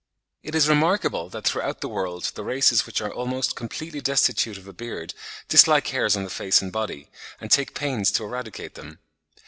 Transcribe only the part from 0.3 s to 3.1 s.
It is remarkable that throughout the world the races which